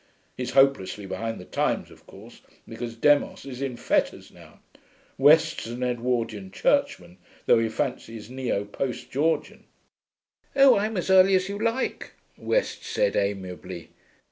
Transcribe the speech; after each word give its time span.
He's 0.35 0.53
hopelessly 0.57 1.05
behind 1.05 1.39
the 1.39 1.45
times, 1.45 1.91
of 1.91 2.07
course, 2.07 2.41
because 2.67 2.95
Demos 2.95 3.45
is 3.45 3.61
in 3.61 3.77
fetters 3.77 4.31
now. 4.31 4.59
West's 5.15 5.67
an 5.67 5.83
Edwardian 5.83 6.49
churchman, 6.49 7.17
though 7.45 7.59
he 7.59 7.69
fancies 7.69 8.07
he 8.07 8.17
is 8.17 8.29
Neo 8.31 8.65
Post 8.65 9.11
Georgian.' 9.11 9.65
'Oh, 10.55 10.75
I'm 10.75 10.97
as 10.97 11.11
early 11.11 11.35
as 11.35 11.49
you 11.49 11.59
like,' 11.59 12.13
West 12.35 12.83
said 12.83 13.15
amiably. 13.15 13.89